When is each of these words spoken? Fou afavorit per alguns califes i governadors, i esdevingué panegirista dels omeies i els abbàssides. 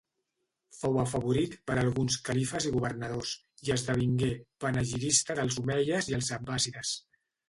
Fou 0.75 0.95
afavorit 1.01 1.57
per 1.65 1.73
alguns 1.81 2.15
califes 2.29 2.65
i 2.69 2.71
governadors, 2.75 3.33
i 3.67 3.73
esdevingué 3.75 4.31
panegirista 4.65 5.37
dels 5.41 5.59
omeies 5.65 6.11
i 6.13 6.17
els 6.21 6.31
abbàssides. 6.39 6.95